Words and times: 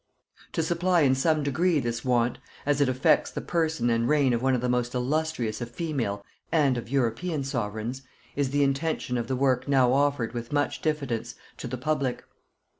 To 0.53 0.63
supply 0.63 1.01
in 1.01 1.13
some 1.13 1.43
degree 1.43 1.79
this 1.79 2.03
want, 2.03 2.39
as 2.65 2.81
it 2.81 2.89
affects 2.89 3.29
the 3.29 3.39
person 3.39 3.91
and 3.91 4.09
reign 4.09 4.33
of 4.33 4.41
one 4.41 4.55
of 4.55 4.61
the 4.61 4.67
most 4.67 4.95
illustrious 4.95 5.61
of 5.61 5.69
female 5.69 6.25
and 6.51 6.75
of 6.75 6.89
European 6.89 7.43
sovereigns, 7.43 8.01
is 8.35 8.49
the 8.49 8.63
intention 8.63 9.15
of 9.15 9.27
the 9.27 9.35
work 9.35 9.67
now 9.67 9.93
offered 9.93 10.33
with 10.33 10.51
much 10.51 10.81
diffidence 10.81 11.35
to 11.57 11.67
the 11.67 11.77
public. 11.77 12.23